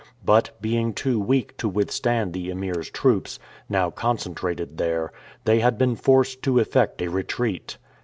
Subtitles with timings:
[0.25, 3.37] But, being too weak to withstand the Emir's troops,
[3.69, 5.11] now concentrated there,
[5.45, 7.77] they had been forced to effect a retreat.